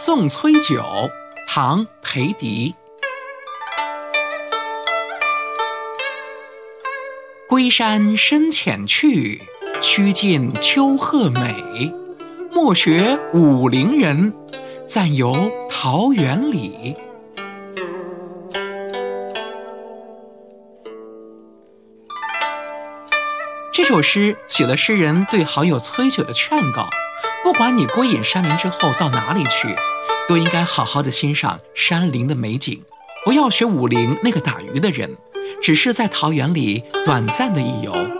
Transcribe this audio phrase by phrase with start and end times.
[0.00, 0.80] 送崔九，
[1.48, 2.72] 唐·裴迪。
[7.48, 9.42] 归山深浅去，
[9.80, 11.92] 须尽秋鹤美。
[12.52, 14.32] 莫学武陵人，
[14.86, 16.94] 暂游桃源里。
[23.72, 26.88] 这首诗写了诗人对好友崔九的劝告：
[27.48, 29.74] 不管你归隐山林之后到哪里去，
[30.28, 32.82] 都应该好好的欣赏山林的美景，
[33.24, 35.16] 不要学武陵那个打鱼的人，
[35.62, 38.17] 只是在桃园里短暂的一游。